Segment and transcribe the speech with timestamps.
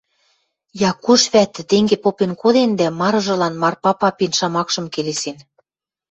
[0.89, 5.37] Якуш вӓтӹ тенге попен коден дӓ марыжылан Марпа папин шамакшым келесен.